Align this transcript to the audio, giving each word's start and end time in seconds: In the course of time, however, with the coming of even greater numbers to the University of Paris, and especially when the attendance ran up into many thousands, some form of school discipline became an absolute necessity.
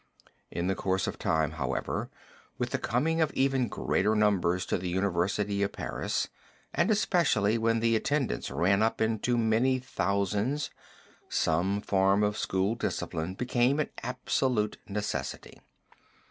In 0.49 0.65
the 0.65 0.73
course 0.73 1.05
of 1.05 1.19
time, 1.19 1.51
however, 1.51 2.09
with 2.57 2.71
the 2.71 2.79
coming 2.79 3.21
of 3.21 3.31
even 3.35 3.67
greater 3.67 4.15
numbers 4.15 4.65
to 4.65 4.79
the 4.79 4.89
University 4.89 5.61
of 5.61 5.73
Paris, 5.73 6.27
and 6.73 6.89
especially 6.89 7.59
when 7.59 7.81
the 7.81 7.95
attendance 7.95 8.49
ran 8.49 8.81
up 8.81 8.99
into 8.99 9.37
many 9.37 9.77
thousands, 9.77 10.71
some 11.29 11.81
form 11.81 12.23
of 12.23 12.35
school 12.35 12.73
discipline 12.73 13.35
became 13.35 13.79
an 13.79 13.91
absolute 14.01 14.75
necessity. 14.87 15.61